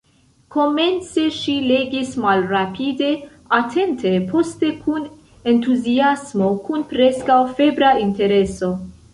Komence 0.53 1.25
ŝi 1.39 1.53
legis 1.71 2.13
malrapide, 2.23 3.11
atente, 3.59 4.15
poste 4.31 4.73
kun 4.87 5.07
entuziasmo, 5.55 6.51
kun 6.71 6.89
preskaŭ 6.95 7.41
febra 7.61 7.97
intereso. 8.09 8.77